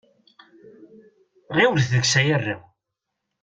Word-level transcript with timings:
Ɣiwlet 1.55 1.89
deg-s 1.93 2.13
ay 2.19 2.27
arraw! 2.35 2.63